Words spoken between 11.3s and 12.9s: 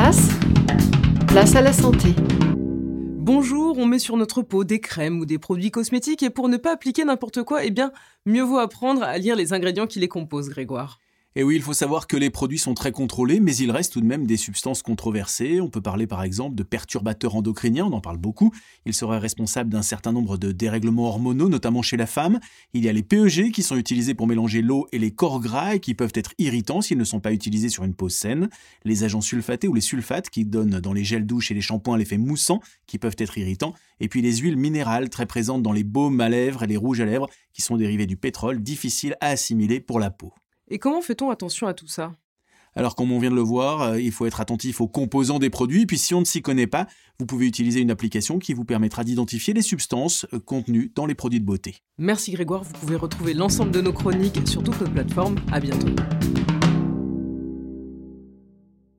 Et oui, il faut savoir que les produits sont très